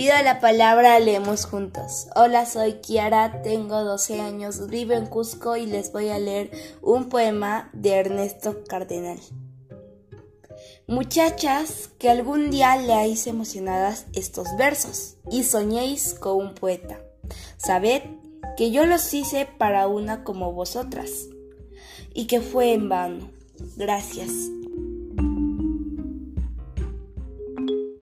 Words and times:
Pido 0.00 0.14
la 0.24 0.40
palabra, 0.40 0.98
leemos 0.98 1.44
juntos. 1.44 2.06
Hola, 2.16 2.46
soy 2.46 2.80
Kiara, 2.80 3.42
tengo 3.42 3.84
12 3.84 4.18
años, 4.18 4.66
vivo 4.70 4.94
en 4.94 5.04
Cusco 5.04 5.58
y 5.58 5.66
les 5.66 5.92
voy 5.92 6.08
a 6.08 6.18
leer 6.18 6.50
un 6.80 7.10
poema 7.10 7.68
de 7.74 7.96
Ernesto 7.96 8.64
Cardenal. 8.66 9.18
Muchachas, 10.86 11.90
que 11.98 12.08
algún 12.08 12.50
día 12.50 12.78
leáis 12.78 13.26
emocionadas 13.26 14.06
estos 14.14 14.48
versos 14.56 15.16
y 15.30 15.44
soñéis 15.44 16.14
con 16.14 16.46
un 16.46 16.54
poeta. 16.54 17.02
Sabed 17.58 18.00
que 18.56 18.70
yo 18.70 18.86
los 18.86 19.12
hice 19.12 19.46
para 19.58 19.86
una 19.86 20.24
como 20.24 20.54
vosotras 20.54 21.26
y 22.14 22.26
que 22.26 22.40
fue 22.40 22.72
en 22.72 22.88
vano. 22.88 23.30
Gracias. 23.76 24.30